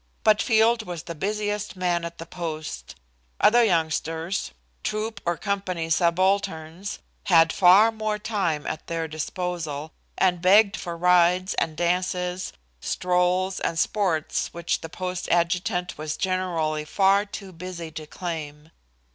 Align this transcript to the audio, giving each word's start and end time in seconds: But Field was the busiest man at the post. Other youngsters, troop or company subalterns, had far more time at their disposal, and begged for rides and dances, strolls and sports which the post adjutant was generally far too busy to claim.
But 0.23 0.41
Field 0.41 0.81
was 0.87 1.03
the 1.03 1.13
busiest 1.13 1.75
man 1.75 2.03
at 2.03 2.17
the 2.17 2.25
post. 2.25 2.95
Other 3.39 3.63
youngsters, 3.63 4.49
troop 4.83 5.21
or 5.27 5.37
company 5.37 5.91
subalterns, 5.91 6.97
had 7.25 7.53
far 7.53 7.91
more 7.91 8.17
time 8.17 8.65
at 8.65 8.87
their 8.87 9.07
disposal, 9.07 9.91
and 10.17 10.41
begged 10.41 10.75
for 10.75 10.97
rides 10.97 11.53
and 11.53 11.77
dances, 11.77 12.51
strolls 12.79 13.59
and 13.59 13.77
sports 13.77 14.47
which 14.55 14.81
the 14.81 14.89
post 14.89 15.29
adjutant 15.29 15.99
was 15.99 16.17
generally 16.17 16.83
far 16.83 17.23
too 17.23 17.51
busy 17.51 17.91
to 17.91 18.07
claim. 18.07 18.71